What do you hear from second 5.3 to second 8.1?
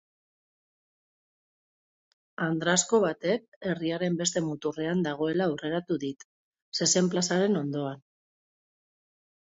aurreratu dit, zezen plazaren ondoan.